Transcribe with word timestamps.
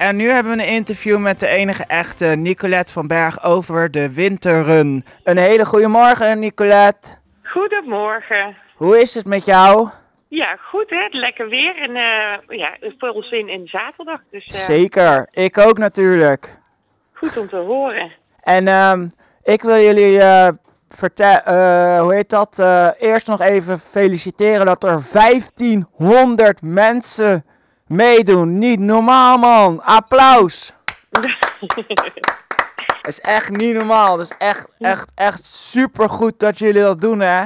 En 0.00 0.16
nu 0.16 0.30
hebben 0.30 0.56
we 0.56 0.62
een 0.62 0.68
interview 0.68 1.18
met 1.18 1.40
de 1.40 1.46
enige 1.46 1.84
echte 1.86 2.26
Nicolette 2.26 2.92
van 2.92 3.06
Berg 3.06 3.44
over 3.44 3.90
de 3.90 4.12
winterrun. 4.12 5.04
Een 5.24 5.36
hele 5.36 5.66
goede 5.66 5.88
morgen, 5.88 6.38
Nicolette. 6.38 7.16
Goedemorgen. 7.42 8.56
Hoe 8.74 9.00
is 9.00 9.14
het 9.14 9.26
met 9.26 9.44
jou? 9.44 9.88
Ja, 10.28 10.56
goed 10.56 10.90
hè. 10.90 11.06
Lekker 11.10 11.48
weer 11.48 11.76
en 11.76 11.90
uh, 11.90 12.58
ja, 12.58 12.76
vol 12.98 13.22
zin 13.22 13.48
in 13.48 13.66
zaterdag. 13.66 14.20
Dus, 14.30 14.46
uh, 14.46 14.54
Zeker, 14.54 15.28
ik 15.30 15.58
ook 15.58 15.78
natuurlijk. 15.78 16.58
Goed 17.12 17.38
om 17.38 17.48
te 17.48 17.56
horen. 17.56 18.12
En 18.42 18.66
uh, 18.66 18.92
ik 19.42 19.62
wil 19.62 19.78
jullie 19.78 20.16
uh, 20.16 20.48
vertellen, 20.88 21.98
hoe 21.98 22.14
heet 22.14 22.30
dat? 22.30 22.58
eerst 22.98 23.26
nog 23.26 23.40
even 23.40 23.78
feliciteren 23.78 24.66
dat 24.66 24.84
er 24.84 25.02
1500 25.12 26.62
mensen 26.62 27.44
meedoen. 27.90 28.58
Niet 28.58 28.80
normaal, 28.80 29.38
man. 29.38 29.82
Applaus. 29.82 30.72
Is 33.02 33.20
echt 33.20 33.50
niet 33.50 33.74
normaal. 33.74 34.18
Het 34.18 34.30
is 34.30 34.36
echt, 34.38 34.68
echt, 34.78 35.12
echt 35.14 35.44
super 35.44 36.08
goed 36.08 36.38
dat 36.38 36.58
jullie 36.58 36.82
dat 36.82 37.00
doen, 37.00 37.20
hè? 37.20 37.44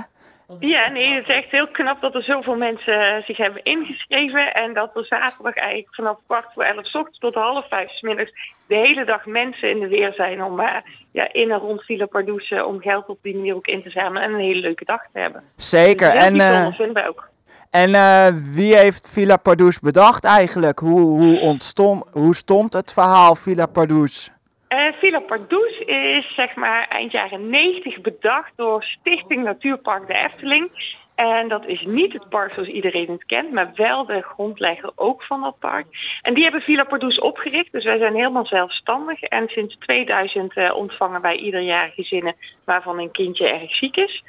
Ja, 0.59 0.91
nee, 0.91 1.15
het 1.15 1.29
is 1.29 1.35
echt 1.35 1.51
heel 1.51 1.69
knap 1.69 2.01
dat 2.01 2.15
er 2.15 2.23
zoveel 2.23 2.57
mensen 2.57 3.23
zich 3.27 3.37
hebben 3.37 3.63
ingeschreven. 3.63 4.55
En 4.55 4.75
dat 4.75 4.97
er 4.97 5.05
zaterdag 5.05 5.55
eigenlijk 5.55 5.95
vanaf 5.95 6.19
kwart 6.27 6.53
voor 6.53 6.63
elf 6.63 6.87
s 6.87 6.95
ochtends 6.95 7.19
tot 7.19 7.35
half 7.35 7.69
vijf 7.69 7.91
s 7.91 8.01
middags 8.01 8.31
de 8.67 8.75
hele 8.75 9.05
dag 9.05 9.27
mensen 9.27 9.71
in 9.71 9.81
de 9.81 9.89
weer 9.89 10.13
zijn 10.13 10.43
om 10.43 10.61
uh, 10.61 10.77
ja, 11.13 11.33
in 11.33 11.51
en 11.51 11.59
rond 11.59 11.83
Villa 11.83 12.07
Pardoes 12.07 12.51
om 12.51 12.81
geld 12.81 13.07
op 13.07 13.19
die 13.23 13.35
manier 13.37 13.55
ook 13.55 13.67
in 13.67 13.83
te 13.83 13.91
zamelen 13.91 14.23
en 14.23 14.33
een 14.33 14.41
hele 14.41 14.61
leuke 14.61 14.85
dag 14.85 15.03
te 15.03 15.19
hebben. 15.19 15.43
Zeker. 15.57 16.13
Dus 16.13 16.21
en 16.21 16.35
uh, 16.35 16.73
vinden 16.73 16.95
wij 16.95 17.09
ook. 17.09 17.33
En 17.71 17.91
uh, 17.91 18.27
wie 18.55 18.77
heeft 18.77 19.13
Villa 19.13 19.37
Pardoes 19.37 19.81
bedacht 19.81 20.25
eigenlijk? 20.25 20.79
Hoe, 20.79 21.01
hoe, 21.01 21.41
ontstond, 21.41 22.05
hoe 22.13 22.35
stond 22.35 22.73
het 22.73 22.93
verhaal 22.93 23.35
Villa 23.35 23.67
Pardoes? 23.67 24.31
Uh, 24.69 24.93
Villa 24.93 25.21
Pardoes 25.21 25.79
is 25.87 26.35
zeg 26.35 26.55
maar 26.55 26.89
eind 26.89 27.13
jaren 27.13 27.51
90 27.51 28.01
bedacht 28.01 28.53
door 28.57 28.83
Stichting 28.83 29.45
Natuurpark 29.45 30.07
de 30.07 30.15
Efteling. 30.15 30.71
En 31.15 31.49
dat 31.49 31.67
is 31.67 31.85
niet 31.87 32.13
het 32.13 32.29
park 32.29 32.53
zoals 32.53 32.69
iedereen 32.69 33.11
het 33.11 33.25
kent, 33.25 33.53
maar 33.53 33.71
wel 33.75 34.07
de 34.07 34.23
grondlegger 34.23 34.93
ook 34.95 35.23
van 35.23 35.41
dat 35.41 35.59
park. 35.59 35.87
En 36.23 36.35
die 36.35 36.43
hebben 36.43 36.61
Villa 36.61 36.85
Pardoes 36.85 37.19
opgericht, 37.19 37.73
dus 37.73 37.85
wij 37.85 37.99
zijn 37.99 38.15
helemaal 38.15 38.47
zelfstandig. 38.47 39.23
En 39.23 39.49
sinds 39.49 39.77
2000 39.79 40.57
uh, 40.57 40.77
ontvangen 40.77 41.21
wij 41.21 41.37
ieder 41.37 41.61
jaar 41.61 41.93
gezinnen 41.95 42.35
waarvan 42.65 42.99
een 42.99 43.11
kindje 43.11 43.49
erg 43.49 43.75
ziek 43.75 43.97
is. 43.97 44.25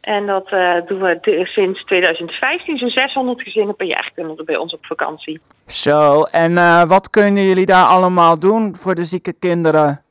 En 0.00 0.26
dat 0.26 0.52
uh, 0.52 0.74
doen 0.86 1.00
we 1.00 1.40
sinds 1.44 1.84
2015. 1.84 2.78
Zo'n 2.78 2.88
600 2.88 3.42
gezinnen 3.42 3.76
per 3.76 3.86
jaar 3.86 4.10
kunnen 4.14 4.38
er 4.38 4.44
bij 4.44 4.56
ons 4.56 4.72
op 4.72 4.86
vakantie. 4.86 5.40
Zo, 5.66 6.22
en 6.22 6.52
uh, 6.52 6.84
wat 6.84 7.10
kunnen 7.10 7.44
jullie 7.44 7.66
daar 7.66 7.86
allemaal 7.86 8.38
doen 8.38 8.76
voor 8.76 8.94
de 8.94 9.04
zieke 9.04 9.32
kinderen? 9.32 10.02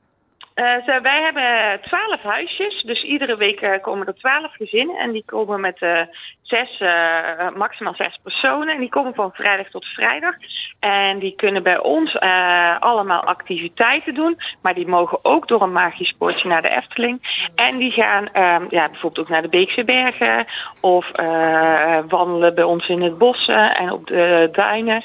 Zo, 0.86 1.02
wij 1.02 1.22
hebben 1.22 1.82
twaalf 1.82 2.22
huisjes, 2.22 2.82
dus 2.82 3.04
iedere 3.04 3.38
week 3.38 3.80
komen 3.82 4.08
er 4.08 4.16
twaalf 4.16 4.56
gezinnen 4.56 4.98
en 4.98 5.12
die 5.12 5.24
komen 5.26 5.62
met 5.62 5.78
zes, 6.42 6.84
maximaal 7.56 7.94
zes 7.96 8.20
personen 8.24 8.74
en 8.74 8.80
die 8.80 8.90
komen 8.90 9.14
van 9.14 9.32
vrijdag 9.34 9.70
tot 9.70 9.86
vrijdag. 9.86 10.36
En 10.80 11.20
die 11.20 11.36
kunnen 11.36 11.64
bij 11.64 11.80
ons 11.80 12.20
allemaal 12.80 13.24
activiteiten 13.24 14.14
doen. 14.14 14.38
Maar 14.62 14.74
die 14.74 14.88
mogen 14.88 15.20
ook 15.22 15.48
door 15.48 15.62
een 15.62 15.72
magisch 15.72 16.08
sportje 16.08 16.48
naar 16.48 16.62
de 16.62 16.70
Efteling. 16.70 17.46
En 17.56 17.78
die 17.78 17.92
gaan 17.92 18.24
uh, 18.24 18.70
ja, 18.70 18.90
bijvoorbeeld 18.90 19.20
ook 19.20 19.30
naar 19.30 19.42
de 19.42 19.50
Beekse 19.50 19.84
Bergen. 19.84 20.46
Of 20.82 21.12
wandelen 22.08 22.56
bij 22.56 22.64
ons 22.64 22.88
in 22.88 23.02
het 23.02 23.18
bos 23.18 23.48
en 23.48 23.92
op 23.92 24.08
de 24.08 24.50
duinen. 24.52 25.04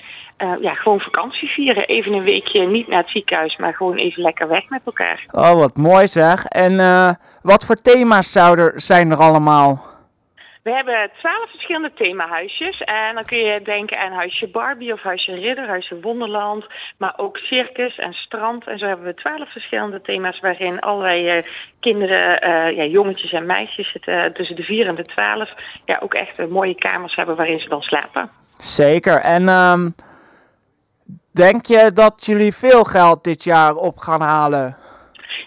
Ja, 0.60 0.74
gewoon 0.74 1.00
vakantie 1.00 1.48
vieren. 1.48 1.86
Even 1.86 2.12
een 2.12 2.22
weekje 2.22 2.66
niet 2.66 2.88
naar 2.88 3.00
het 3.00 3.10
ziekenhuis, 3.10 3.56
maar 3.56 3.74
gewoon 3.74 3.96
even 3.96 4.22
lekker 4.22 4.48
weg 4.48 4.68
met 4.68 4.80
elkaar. 4.84 5.24
Oh, 5.30 5.52
wat 5.52 5.76
mooi 5.76 6.06
zeg. 6.06 6.44
En 6.44 6.76
wat 7.42 7.66
voor 7.66 7.76
thema's 7.76 8.32
zouden 8.32 8.64
er, 8.64 8.80
zijn 8.80 9.10
er 9.10 9.18
allemaal? 9.18 9.90
We 10.62 10.70
hebben 10.70 11.10
twaalf 11.18 11.50
verschillende 11.50 11.92
themahuisjes. 11.94 12.80
En 12.80 13.14
dan 13.14 13.24
kun 13.24 13.38
je 13.38 13.62
denken 13.62 13.98
aan 13.98 14.12
huisje 14.12 14.48
Barbie 14.48 14.92
of 14.92 15.02
huisje 15.02 15.34
Ridder, 15.34 15.68
huisje 15.68 16.00
Wonderland. 16.00 16.66
Maar 16.96 17.14
ook 17.16 17.36
circus 17.36 17.98
en 17.98 18.12
strand. 18.12 18.66
En 18.66 18.78
zo 18.78 18.86
hebben 18.86 19.06
we 19.06 19.14
twaalf 19.14 19.52
verschillende 19.52 20.00
thema's 20.00 20.40
waarin 20.40 20.80
allerlei 20.80 21.36
uh, 21.36 21.42
kinderen, 21.80 22.48
uh, 22.48 22.76
ja, 22.76 22.84
jongetjes 22.84 23.32
en 23.32 23.46
meisjes 23.46 23.90
zitten 23.90 24.32
tussen 24.32 24.56
de 24.56 24.62
vier 24.62 24.86
en 24.86 24.94
de 24.94 25.04
twaalf. 25.04 25.50
Ja, 25.84 25.98
ook 26.02 26.14
echt 26.14 26.48
mooie 26.48 26.74
kamers 26.74 27.14
hebben 27.14 27.36
waarin 27.36 27.60
ze 27.60 27.68
dan 27.68 27.82
slapen. 27.82 28.30
Zeker. 28.58 29.20
En 29.20 29.48
um, 29.48 29.94
denk 31.32 31.66
je 31.66 31.90
dat 31.94 32.24
jullie 32.24 32.52
veel 32.52 32.84
geld 32.84 33.24
dit 33.24 33.44
jaar 33.44 33.74
op 33.74 33.98
gaan 33.98 34.20
halen? 34.20 34.76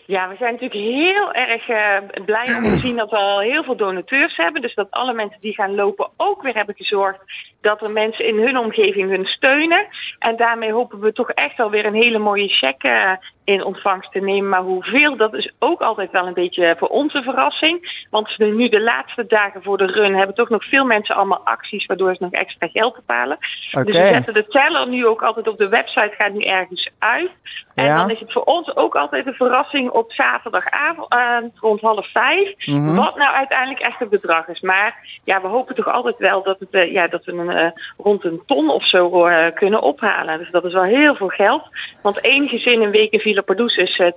Ja, 0.07 0.29
we 0.29 0.35
zijn 0.35 0.51
natuurlijk 0.53 0.81
heel 0.81 1.34
erg 1.34 1.69
uh, 1.69 2.25
blij 2.25 2.56
om 2.56 2.63
te 2.63 2.78
zien 2.78 2.96
dat 2.96 3.09
we 3.09 3.18
al 3.18 3.40
heel 3.40 3.63
veel 3.63 3.75
donateurs 3.75 4.38
hebben. 4.38 4.62
Dus 4.62 4.75
dat 4.75 4.91
alle 4.91 5.13
mensen 5.13 5.40
die 5.40 5.53
gaan 5.53 5.75
lopen 5.75 6.09
ook 6.18 6.41
weer 6.41 6.56
hebben 6.56 6.75
gezorgd 6.75 7.19
dat 7.62 7.82
er 7.82 7.92
mensen 7.92 8.26
in 8.26 8.40
hun 8.40 8.58
omgeving 8.58 9.10
hun 9.10 9.26
steunen. 9.26 9.88
En 10.20 10.36
daarmee 10.36 10.72
hopen 10.72 11.00
we 11.00 11.14
toch 11.14 11.30
echt 11.30 11.60
alweer 11.60 11.86
een 11.86 11.94
hele 11.94 12.18
mooie 12.18 12.48
cheque 12.48 12.90
uh, 12.90 13.12
in 13.44 13.64
ontvangst 13.64 14.12
te 14.12 14.20
nemen. 14.20 14.50
Maar 14.50 14.62
hoeveel, 14.62 15.18
dat 15.18 15.34
is 15.34 15.54
ook 15.60 15.82
altijd 15.82 16.12
wel 16.12 16.28
een 16.28 16.34
beetje 16.34 16.76
voor 16.78 16.88
onze 16.88 17.22
verrassing. 17.24 18.06
Want 18.10 18.38
nu 18.38 18.70
de 18.70 18.82
laatste 18.82 19.26
dagen 19.28 19.64
voor 19.64 19.78
de 19.78 19.86
run 19.86 20.16
hebben 20.16 20.36
toch 20.36 20.50
nog 20.50 20.66
veel 20.66 20.86
mensen 20.86 21.16
allemaal 21.16 21.42
acties 21.44 21.86
waardoor 21.86 22.16
ze 22.16 22.24
nog 22.24 22.32
extra 22.32 22.68
geld 22.68 22.96
bepalen. 22.96 23.38
Okay. 23.72 23.84
Dus 23.84 24.02
we 24.02 24.08
zetten 24.08 24.34
de 24.34 24.48
teller 24.48 24.88
nu 24.88 25.06
ook 25.06 25.24
altijd 25.24 25.48
op 25.48 25.58
de 25.58 25.70
website, 25.70 26.14
gaat 26.18 26.34
nu 26.34 26.42
ergens 26.42 26.90
uit. 27.00 27.32
En 27.76 27.86
ja. 27.86 27.98
dan 27.98 28.10
is 28.10 28.20
het 28.20 28.32
voor 28.32 28.44
ons 28.44 28.76
ook 28.76 28.96
altijd 28.96 29.28
een 29.28 29.34
verrassing 29.34 29.90
op 29.90 30.12
zaterdagavond 30.12 31.14
uh, 31.14 31.38
rond 31.56 31.82
half 31.82 32.12
vijf. 32.12 32.66
Mm 32.66 32.76
-hmm. 32.76 32.96
Wat 32.96 33.16
nou 33.18 33.36
uiteindelijk 33.36 33.80
echt 33.80 34.00
het 34.00 34.10
bedrag 34.10 34.48
is. 34.48 34.62
Maar 34.62 35.20
ja, 35.24 35.42
we 35.42 35.48
hopen 35.48 35.76
toch 35.76 35.88
altijd 35.88 36.18
wel 36.18 36.44
dat, 36.44 36.60
het, 36.60 36.74
uh, 36.74 36.92
ja, 36.92 37.08
dat 37.08 37.26
we 37.26 37.32
een, 37.32 37.55
uh, 37.56 37.68
rond 37.98 38.24
een 38.24 38.42
ton 38.46 38.70
of 38.70 38.88
zo 38.88 39.28
uh, 39.28 39.46
kunnen 39.54 39.82
ophalen. 39.82 40.38
Dus 40.38 40.52
dat 40.52 40.66
is 40.66 40.74
wel 40.74 40.84
heel 40.84 41.16
veel 41.16 41.28
geld. 41.28 41.64
Want 42.02 42.20
één 42.20 42.48
gezin 42.48 42.82
een 42.82 42.92
week 42.92 43.12
in 43.12 43.20
Villa 43.20 43.42
Pardoes 43.42 43.76
is 43.76 43.98
uh, 43.98 44.08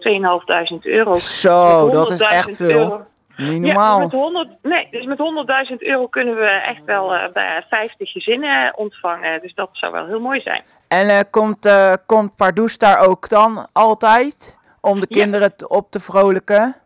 2.500 0.72 0.78
euro. 0.80 1.14
Zo, 1.14 1.90
dat 1.90 2.10
is 2.10 2.20
echt 2.20 2.56
veel. 2.56 2.68
Euro. 2.68 3.06
Niet 3.36 3.60
normaal. 3.60 3.96
Ja, 3.96 4.02
met 4.02 4.12
100, 4.12 4.48
nee, 4.62 4.88
dus 4.90 5.04
met 5.04 5.18
100.000 5.70 5.76
euro 5.78 6.06
kunnen 6.06 6.34
we 6.34 6.46
echt 6.46 6.84
wel 6.84 7.30
bij 7.32 7.64
50 7.68 8.10
gezinnen 8.10 8.76
ontvangen. 8.76 9.40
Dus 9.40 9.54
dat 9.54 9.68
zou 9.72 9.92
wel 9.92 10.06
heel 10.06 10.20
mooi 10.20 10.40
zijn. 10.40 10.62
En 10.88 11.30
komt, 11.30 11.68
komt 12.06 12.36
Pardoes 12.36 12.78
daar 12.78 12.98
ook 13.06 13.28
dan 13.28 13.66
altijd? 13.72 14.58
Om 14.80 15.00
de 15.00 15.06
kinderen 15.06 15.52
ja. 15.56 15.66
op 15.66 15.90
te 15.90 16.00
vrolijken? 16.00 16.76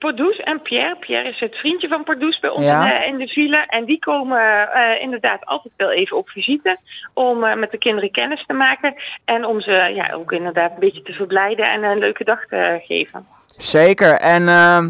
Pardoes 0.00 0.36
en 0.36 0.62
Pierre. 0.62 0.96
Pierre 0.96 1.28
is 1.28 1.40
het 1.40 1.56
vriendje 1.56 1.88
van 1.88 2.04
Pardoes 2.04 2.40
bij 2.40 2.50
ons 2.50 2.64
ja. 2.64 2.82
in, 2.82 2.88
de, 2.88 3.06
in 3.06 3.18
de 3.26 3.32
villa. 3.32 3.66
En 3.66 3.84
die 3.84 3.98
komen 3.98 4.68
uh, 4.74 5.00
inderdaad 5.00 5.46
altijd 5.46 5.74
wel 5.76 5.90
even 5.90 6.16
op 6.16 6.28
visite. 6.28 6.78
Om 7.14 7.44
uh, 7.44 7.54
met 7.54 7.70
de 7.70 7.78
kinderen 7.78 8.10
kennis 8.10 8.44
te 8.46 8.52
maken. 8.52 8.94
En 9.24 9.44
om 9.44 9.60
ze 9.60 9.72
ja, 9.72 10.12
ook 10.12 10.32
inderdaad 10.32 10.72
een 10.72 10.78
beetje 10.78 11.02
te 11.02 11.12
verblijden 11.12 11.70
en 11.70 11.82
een 11.82 11.98
leuke 11.98 12.24
dag 12.24 12.46
te 12.46 12.80
geven. 12.82 13.26
Zeker. 13.56 14.14
En 14.14 14.42
uh, 14.42 14.86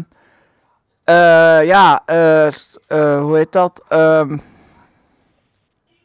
ja, 1.65 2.03
hoe 2.97 3.37
heet 3.37 3.51
dat? 3.51 3.85
Um, 3.89 4.41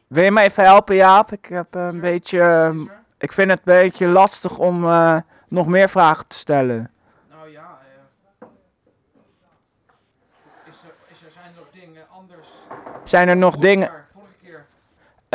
wil 0.07 0.23
je 0.23 0.31
me 0.31 0.41
even 0.41 0.63
helpen, 0.63 0.95
Jaap? 0.95 1.31
Ik 1.31 1.45
heb 1.45 1.67
een 1.71 1.99
beetje... 1.99 2.73
ik 3.19 3.31
vind 3.31 3.51
het 3.51 3.59
een 3.59 3.81
beetje 3.81 4.07
lastig 4.07 4.59
om 4.59 4.81
nog 5.47 5.67
meer 5.67 5.89
vragen 5.89 6.27
te 6.27 6.35
stellen. 6.35 6.91
Nou 7.29 7.51
ja, 7.51 7.77
uh, 8.41 8.47
is 10.65 10.75
er, 11.21 11.27
is 11.27 11.35
er, 11.35 11.41
zijn 11.41 11.47
er 11.47 11.55
nog 11.55 11.67
dingen 11.71 12.05
anders? 12.09 12.47
Zijn 13.03 13.27
er 13.27 13.37
nog 13.37 13.53
vorige 13.53 13.67
dingen? 13.67 13.87
Keer, 13.87 14.05
vorige 14.13 14.33
keer. 14.43 14.65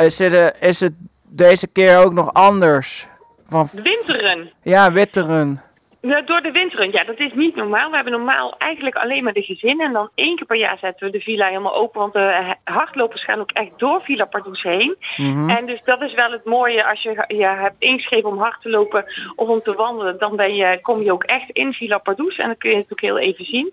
Is 0.05 0.19
het, 0.19 0.55
is 0.59 0.79
het 0.79 0.93
deze 1.21 1.67
keer 1.67 1.97
ook 1.97 2.13
nog 2.13 2.33
anders? 2.33 3.07
Van, 3.45 3.69
de 3.71 3.81
winteren. 3.81 4.51
Ja, 4.61 4.91
witteren. 4.91 5.61
Ja, 6.07 6.21
door 6.21 6.41
de 6.41 6.51
winteren. 6.51 6.91
Ja, 6.91 7.03
dat 7.03 7.19
is 7.19 7.33
niet 7.33 7.55
normaal. 7.55 7.89
We 7.89 7.95
hebben 7.95 8.13
normaal 8.13 8.55
eigenlijk 8.57 8.95
alleen 8.95 9.23
maar 9.23 9.33
de 9.33 9.41
gezinnen. 9.41 9.85
En 9.85 9.93
dan 9.93 10.09
één 10.15 10.35
keer 10.35 10.45
per 10.45 10.57
jaar 10.57 10.77
zetten 10.77 11.05
we 11.05 11.11
de 11.11 11.23
villa 11.23 11.47
helemaal 11.47 11.75
open. 11.75 11.99
Want 11.99 12.13
de 12.13 12.55
hardlopers 12.63 13.23
gaan 13.23 13.39
ook 13.39 13.51
echt 13.51 13.69
door 13.77 14.01
Villa 14.01 14.25
Pardoes 14.25 14.63
heen. 14.63 14.95
Mhm. 15.17 15.29
Mm 15.29 15.35
-hmm. 15.35 15.49
En 15.49 15.65
dus 15.65 15.81
dat 15.83 16.01
is 16.01 16.13
wel 16.13 16.31
het 16.31 16.45
mooie. 16.45 16.85
Als 16.85 17.01
je 17.01 17.23
je 17.27 17.45
hebt 17.45 17.75
ingeschreven 17.79 18.29
om 18.29 18.37
hard 18.37 18.61
te 18.61 18.69
lopen 18.69 19.05
of 19.35 19.47
om 19.47 19.61
te 19.61 19.73
wandelen. 19.73 20.17
Dan 20.17 20.35
ben 20.35 20.55
je, 20.55 20.79
kom 20.81 21.01
je 21.01 21.11
ook 21.11 21.23
echt 21.23 21.49
in 21.49 21.73
Villa 21.73 21.97
Pardoes. 21.97 22.37
En 22.37 22.47
dan 22.47 22.57
kun 22.57 22.69
je 22.69 22.77
het 22.77 22.91
ook 22.91 23.01
heel 23.01 23.17
even 23.17 23.45
zien. 23.45 23.71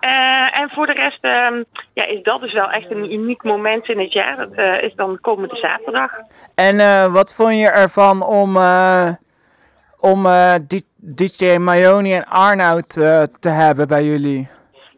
Uh, 0.00 0.58
en 0.60 0.70
voor 0.70 0.86
de 0.86 0.92
rest 0.92 1.24
uh, 1.24 1.48
ja, 1.92 2.04
is 2.04 2.22
dat 2.22 2.40
dus 2.40 2.52
wel 2.52 2.70
echt 2.70 2.90
een 2.90 3.12
uniek 3.12 3.42
moment 3.42 3.88
in 3.88 3.98
het 3.98 4.12
jaar. 4.12 4.36
Dat 4.36 4.58
uh, 4.58 4.82
is 4.82 4.94
dan 4.94 5.18
komende 5.20 5.56
zaterdag. 5.56 6.12
En 6.54 6.80
eh, 6.80 7.12
wat 7.12 7.34
vond 7.34 7.54
je 7.54 7.68
ervan 7.68 8.22
om... 8.22 8.56
om 10.00 10.26
die 10.66 10.84
DJ 10.96 11.56
Mayoni 11.56 12.14
en 12.14 12.24
Arnoud 12.24 12.96
uh, 12.96 13.22
te 13.22 13.48
hebben 13.48 13.88
bij 13.88 14.04
jullie? 14.04 14.48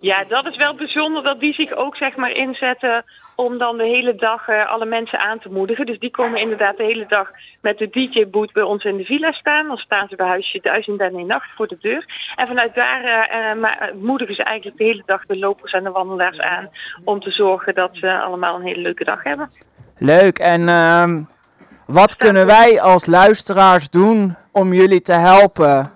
Ja, 0.00 0.24
dat 0.24 0.46
is 0.46 0.56
wel 0.56 0.74
bijzonder 0.74 1.22
dat 1.22 1.40
die 1.40 1.54
zich 1.54 1.72
ook 1.72 1.96
zeg 1.96 2.16
maar 2.16 2.30
inzetten 2.30 3.04
om 3.34 3.58
dan 3.58 3.76
de 3.76 3.86
hele 3.86 4.14
dag 4.14 4.48
eh, 4.48 4.70
alle 4.70 4.84
mensen 4.84 5.18
aan 5.18 5.38
te 5.38 5.48
moedigen. 5.48 5.86
Dus 5.86 5.98
die 5.98 6.10
komen 6.10 6.40
inderdaad 6.40 6.76
de 6.76 6.84
hele 6.84 7.06
dag 7.08 7.30
met 7.60 7.78
de 7.78 7.88
DJ-boot 7.90 8.52
bij 8.52 8.62
ons 8.62 8.84
in 8.84 8.96
de 8.96 9.04
villa 9.04 9.32
staan. 9.32 9.66
Dan 9.66 9.76
staan 9.76 10.08
ze 10.08 10.16
bij 10.16 10.26
huisje 10.26 10.58
duizend 10.62 11.00
en 11.00 11.14
een 11.14 11.26
nacht 11.26 11.50
voor 11.56 11.68
de 11.68 11.76
deur. 11.80 12.32
En 12.36 12.46
vanuit 12.46 12.74
daar 12.74 13.04
eh, 13.04 13.50
eh, 13.50 13.94
moedigen 13.94 14.34
ze 14.34 14.42
eigenlijk 14.42 14.78
de 14.78 14.84
hele 14.84 15.02
dag 15.06 15.26
de 15.26 15.38
lopers 15.38 15.72
en 15.72 15.84
de 15.84 15.90
wandelaars 15.90 16.38
aan 16.38 16.70
om 17.04 17.20
te 17.20 17.30
zorgen 17.30 17.74
dat 17.74 17.90
ze 17.92 18.20
allemaal 18.20 18.54
een 18.54 18.66
hele 18.66 18.80
leuke 18.80 19.04
dag 19.04 19.22
hebben. 19.22 19.50
Leuk. 19.98 20.38
En 20.38 20.68
ehm, 20.68 21.22
wat 21.86 22.16
kunnen 22.16 22.46
wij 22.46 22.80
als 22.80 23.06
luisteraars 23.06 23.90
doen 23.90 24.36
om 24.52 24.72
jullie 24.72 25.00
te 25.00 25.12
helpen? 25.12 25.92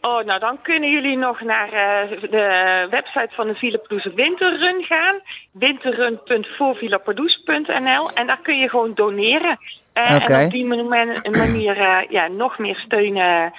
Oh, 0.00 0.24
nou 0.24 0.40
dan 0.40 0.58
kunnen 0.62 0.90
jullie 0.90 1.16
nog 1.16 1.40
naar 1.40 1.72
eh, 1.72 2.10
de 2.30 2.86
website 2.90 3.30
van 3.30 3.46
de 3.46 3.54
Villa 3.54 3.78
Pardoes 3.78 4.14
Winterrun 4.14 4.82
gaan. 4.82 5.20
winterrun.voorvillapardoes.nl 5.52 8.10
en 8.14 8.26
daar 8.26 8.40
kun 8.42 8.58
je 8.58 8.68
gewoon 8.68 8.94
doneren. 8.94 9.58
Oké. 9.92 10.32
En 10.32 10.44
op 10.44 10.50
die 10.50 10.66
manier, 10.66 11.78
eh, 11.78 11.98
ja, 12.08 12.28
nog 12.28 12.58
meer 12.58 12.76
steunen 12.76 13.52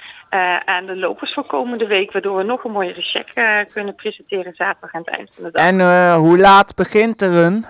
aan 0.64 0.86
de 0.86 0.96
lopers 0.96 1.34
voor 1.34 1.46
komende 1.46 1.86
week. 1.86 2.12
Waardoor 2.12 2.36
we 2.36 2.42
nog 2.42 2.64
een 2.64 2.72
mooiere 2.72 3.02
check 3.02 3.32
kunnen 3.72 3.94
presenteren 3.94 4.54
zaterdag 4.54 4.92
aan 4.92 5.02
het 5.04 5.16
eind 5.16 5.30
van 5.34 5.44
de 5.44 5.50
dag. 5.50 5.66
En 5.66 5.80
hoe 6.14 6.38
laat 6.38 6.74
begint 6.74 7.22
er 7.22 7.32
een? 7.32 7.64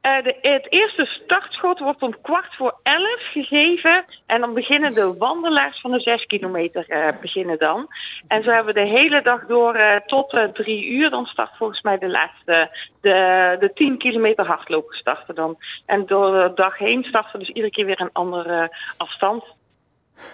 Eh, 0.00 0.14
het 0.40 0.66
eerste 0.68 1.06
startschot 1.06 1.78
wordt 1.78 2.02
om 2.02 2.20
kwart 2.22 2.54
voor 2.56 2.78
elf 2.82 3.20
gegeven. 3.32 4.04
En 4.26 4.40
dan 4.40 4.54
beginnen 4.54 4.94
de 4.94 5.14
wandelaars 5.18 5.80
van 5.80 5.90
de 5.90 6.00
zes 6.00 6.26
kilometer 6.26 6.88
eh, 6.88 7.20
beginnen 7.20 7.58
dan. 7.58 7.86
En 8.28 8.42
zo 8.42 8.50
hebben 8.50 8.74
we 8.74 8.80
de 8.80 8.86
hele 8.86 9.22
dag 9.22 9.46
door 9.46 9.74
eh, 9.74 9.96
tot 10.06 10.38
drie 10.52 10.86
uur. 10.86 11.10
Dan 11.10 11.26
start 11.26 11.56
volgens 11.56 11.82
mij 11.82 11.98
de 11.98 12.08
laatste, 12.08 12.76
de, 13.00 13.56
de 13.60 13.70
10 13.74 13.98
kilometer 13.98 14.46
hardlopen 14.46 14.98
starten 14.98 15.34
dan. 15.34 15.56
En 15.86 16.06
door 16.06 16.32
de 16.32 16.52
dag 16.54 16.78
heen 16.78 17.04
starten 17.04 17.38
dus 17.38 17.48
iedere 17.48 17.70
keer 17.70 17.86
weer 17.86 18.00
een 18.00 18.12
andere 18.12 18.76
afstand. 18.96 19.44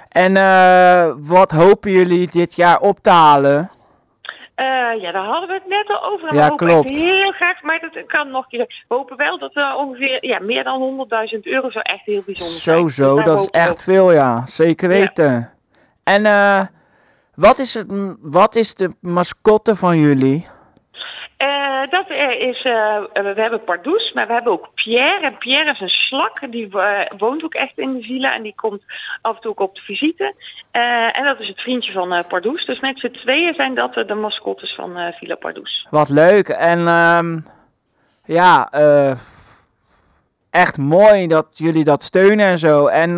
En 0.09 0.33
wat 1.27 1.51
hopen 1.51 1.91
jullie 1.91 2.31
dit 2.31 2.55
jaar 2.55 2.79
op 2.81 2.99
te 2.99 3.11
halen? 3.11 3.71
Eh, 4.55 4.65
ja, 5.01 5.13
daar 5.13 5.25
hadden 5.25 5.49
we 5.49 5.55
het 5.55 5.67
net 5.69 5.89
al 5.89 6.11
over. 6.13 6.29
En 6.29 6.35
Ja, 6.35 6.43
we 6.45 6.49
hopen 6.51 6.67
klopt. 6.67 6.89
echt 6.89 6.99
heel 7.01 7.31
graag, 7.33 7.63
maar 7.63 7.81
dat 7.81 8.07
kan 8.07 8.31
nog 8.31 8.43
een 8.43 8.49
keer. 8.59 8.85
We 8.89 8.95
hopen 8.95 9.17
wel 9.17 9.39
dat 9.39 9.53
we 9.55 9.75
ongeveer 9.77 10.27
ja, 10.27 10.39
meer 10.39 10.65
dan 10.65 10.81
100.000 11.35 11.41
euro 11.43 11.71
zou 11.71 11.85
echt 11.85 12.05
heel 12.05 12.23
bijzonder 12.27 12.55
zijn. 12.61 12.89
Zo, 12.89 12.89
zo, 12.89 13.23
dat 13.23 13.39
is 13.41 13.47
echt 13.49 13.83
veel, 13.83 14.13
ja. 14.13 14.47
Zeker 14.47 14.91
Ja. 14.93 14.99
weten. 14.99 15.53
En 16.05 16.27
eh, 16.27 16.61
wat, 17.35 17.59
is 17.59 17.75
het, 17.75 17.87
wat 18.21 18.55
is 18.57 18.75
de 18.75 18.91
mascotte 19.01 19.75
van 19.75 19.99
jullie? 19.99 20.47
Eh, 21.85 21.91
dat 21.91 22.07
eh, 22.09 22.49
is, 22.49 22.63
eh, 22.63 22.97
we 23.13 23.41
hebben 23.41 23.65
Pardoes, 23.65 24.13
maar 24.13 24.27
we 24.27 24.33
hebben 24.33 24.53
ook 24.53 24.69
Pierre. 24.75 25.27
En 25.27 25.39
Pierre 25.39 25.71
is 25.71 25.81
een 25.81 25.89
slak, 25.89 26.53
die 26.53 26.69
woont 27.19 27.45
ook 27.45 27.55
echt 27.55 27.79
in 27.79 27.93
de 27.95 28.03
villa 28.03 28.35
en 28.35 28.43
die 28.43 28.55
komt 28.57 28.83
af 29.23 29.35
en 29.35 29.41
toe 29.41 29.51
ook 29.51 29.61
op 29.61 29.75
de 29.75 29.81
visite. 29.81 30.35
En 31.13 31.25
dat 31.25 31.41
is 31.41 31.49
het 31.49 31.61
vriendje 31.61 31.93
van 31.93 32.25
Pardoes. 32.29 32.67
Dus 32.67 32.81
met 32.81 32.99
z'n 32.99 33.11
tweeën 33.11 33.55
zijn 33.55 33.75
dat 33.75 33.95
de 33.95 34.15
mascottes 34.15 34.75
van 34.75 35.13
Villa 35.19 35.35
Pardoes. 35.35 35.87
Wat 35.91 36.09
leuk. 36.09 36.49
En 36.49 36.87
ehm, 36.87 37.39
ja, 38.25 38.71
echt 40.51 40.79
mooi 40.79 41.27
dat 41.27 41.47
jullie 41.51 41.85
dat 41.85 42.03
steunen 42.03 42.47
en 42.47 42.59
zo. 42.59 42.87
En 42.87 43.15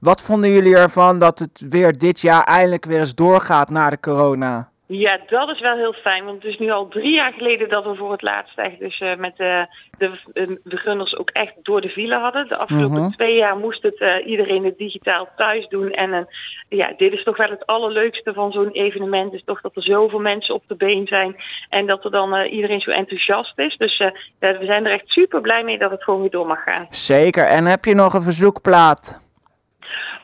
wat 0.00 0.22
vonden 0.22 0.50
jullie 0.50 0.76
ervan 0.76 1.18
dat 1.18 1.38
het 1.38 1.66
weer 1.68 1.92
dit 1.92 2.20
jaar 2.20 2.44
eindelijk 2.44 2.84
weer 2.84 2.98
eens 2.98 3.14
doorgaat 3.14 3.70
na 3.70 3.90
de 3.90 4.00
corona? 4.00 4.69
Ja, 4.92 5.18
dat 5.26 5.48
is 5.48 5.60
wel 5.60 5.76
heel 5.76 5.92
fijn, 5.92 6.24
want 6.24 6.42
het 6.42 6.52
is 6.52 6.58
nu 6.58 6.70
al 6.70 6.88
drie 6.88 7.14
jaar 7.14 7.32
geleden 7.32 7.68
dat 7.68 7.84
we 7.84 7.94
voor 7.94 8.12
het 8.12 8.22
laatst 8.22 8.58
echt 8.58 8.78
dus 8.78 9.00
eh, 9.00 9.16
met 9.16 9.36
de, 9.36 9.66
de, 9.98 10.60
de, 10.64 10.76
gunners 10.76 11.16
ook 11.16 11.30
echt 11.30 11.52
door 11.62 11.80
de 11.80 11.88
file 11.88 12.14
hadden. 12.14 12.48
De 12.48 12.56
afgelopen 12.56 13.00
Mhm. 13.00 13.10
twee 13.10 13.36
jaar 13.36 13.56
moest 13.56 13.82
het 13.82 14.00
eh, 14.00 14.26
iedereen 14.26 14.64
het 14.64 14.78
digitaal 14.78 15.28
thuis 15.36 15.68
doen. 15.68 15.90
En 15.90 16.12
eh, 16.12 16.22
ja, 16.68 16.92
dit 16.96 17.12
is 17.12 17.22
toch 17.22 17.36
wel 17.36 17.50
het 17.50 17.66
allerleukste 17.66 18.32
van 18.32 18.52
zo'n 18.52 18.70
evenement, 18.70 19.32
is 19.32 19.42
toch 19.44 19.60
dat 19.60 19.76
er 19.76 19.82
zoveel 19.82 20.20
mensen 20.20 20.54
op 20.54 20.62
de 20.66 20.76
been 20.76 21.06
zijn 21.06 21.36
en 21.68 21.86
dat 21.86 22.04
er 22.04 22.10
dan 22.10 22.34
iedereen 22.44 22.80
zo 22.80 22.90
enthousiast 22.90 23.58
is. 23.58 23.76
Dus 23.76 23.98
we 24.38 24.58
zijn 24.60 24.86
er 24.86 24.92
echt 24.92 25.08
super 25.08 25.40
blij 25.40 25.64
mee 25.64 25.78
dat 25.78 25.90
het 25.90 26.04
gewoon 26.04 26.20
weer 26.20 26.30
door 26.30 26.46
mag 26.46 26.62
gaan. 26.62 26.86
Zeker. 26.88 27.44
En 27.46 27.66
heb 27.66 27.84
je 27.84 27.94
nog 27.94 28.14
een 28.14 28.22
verzoekplaat? 28.22 29.28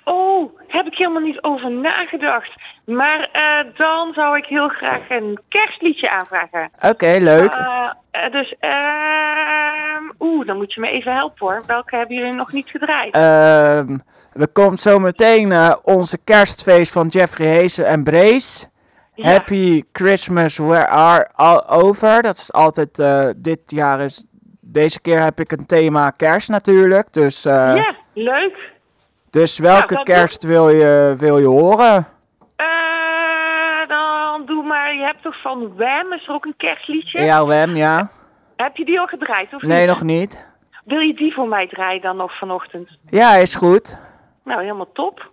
Oh, 0.05 0.59
heb 0.67 0.87
ik 0.87 0.99
helemaal 0.99 1.23
niet 1.23 1.43
over 1.43 1.71
nagedacht. 1.71 2.51
Maar 2.87 3.29
eh, 3.33 3.77
dan 3.77 4.13
zou 4.15 4.37
ik 4.37 4.45
heel 4.45 4.69
graag 4.69 5.11
een 5.11 5.39
kerstliedje 5.49 6.11
aanvragen. 6.11 6.71
Oké, 6.81 7.17
leuk. 7.21 7.53
Eh, 7.53 7.91
eh, 8.11 8.33
dus, 8.33 8.55
ehm 8.61 10.03
oeh, 10.21 10.47
dan 10.47 10.57
moet 10.57 10.75
je 10.75 10.81
me 10.81 10.89
even 10.89 11.15
helpen 11.15 11.47
hoor. 11.47 11.63
Welke 11.67 11.97
hebben 11.97 12.17
jullie 12.17 12.33
nog 12.33 12.53
niet 12.53 12.71
gedraaid? 12.71 13.15
Ehm 13.15 13.99
er 14.33 14.49
komt 14.49 14.81
zo 14.81 14.99
meteen 14.99 15.53
eh, 15.53 15.75
onze 15.83 16.19
kerstfeest 16.25 16.93
van 16.93 17.07
Jeffrey 17.07 17.47
Heesen 17.47 17.87
en 17.87 18.03
Brace. 18.03 18.67
Ja. 19.15 19.29
Happy 19.31 19.83
Christmas, 19.93 20.57
where 20.57 20.87
are 20.87 21.29
all 21.35 21.63
over? 21.69 22.23
Dat 22.23 22.37
is 22.37 22.53
altijd, 22.53 23.03
dit 23.37 23.61
jaar 23.67 24.01
is, 24.01 24.25
deze 24.61 25.01
keer 25.01 25.23
heb 25.23 25.41
ik 25.41 25.53
een 25.53 25.67
thema 25.67 26.11
kerst 26.11 26.49
natuurlijk. 26.49 27.13
Dus, 27.13 27.43
ja, 27.43 27.95
leuk. 28.13 28.73
dus 29.31 29.59
welke 29.59 29.95
dat 29.95 30.05
kerst 30.05 30.43
wil 30.43 30.69
je, 30.69 31.15
wil 31.19 31.39
je 31.39 31.47
horen? 31.47 32.07
Doe 34.47 34.63
maar, 34.63 34.95
je 34.95 35.01
hebt 35.03 35.23
toch 35.23 35.41
van 35.41 35.77
Wham, 35.77 36.13
is 36.13 36.27
er 36.29 36.35
ook 36.35 36.45
een 36.45 36.55
kerstliedje? 36.57 37.21
Ja, 37.21 37.47
Wem, 37.47 37.77
ja. 37.77 38.09
Heb 38.57 38.77
je 38.77 38.85
die 38.85 39.01
al 39.01 39.07
gedraaid 39.07 39.55
of 39.55 39.63
Nee, 39.63 39.79
niet? 39.79 39.89
nog 39.89 40.03
niet. 40.03 40.49
Wil 40.85 40.99
je 41.01 41.15
die 41.15 41.35
voor 41.35 41.49
mij 41.49 41.67
draaien 41.67 42.03
dan 42.03 42.17
nog 42.17 42.39
vanochtend? 42.39 42.89
Ja, 43.11 43.35
is 43.35 43.55
goed. 43.55 43.99
Nou, 44.45 44.61
helemaal 44.61 44.93
top. 44.93 45.31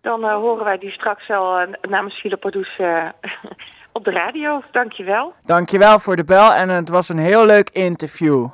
Dan 0.00 0.24
eh, 0.24 0.34
horen 0.34 0.64
wij 0.64 0.78
die 0.78 0.90
straks 0.90 1.26
wel 1.26 1.58
eh, 1.58 1.68
namens 1.90 2.20
Philip 2.20 2.40
Pardoes 2.40 2.78
eh, 2.78 3.04
op 3.92 4.04
de 4.04 4.10
radio. 4.10 4.62
Dankjewel. 4.72 5.34
Dankjewel 5.44 5.98
voor 5.98 6.16
de 6.16 6.24
bel 6.24 6.52
en 6.52 6.68
het 6.68 6.88
was 6.88 7.08
een 7.08 7.18
heel 7.18 7.46
leuk 7.46 7.70
interview. 7.70 8.46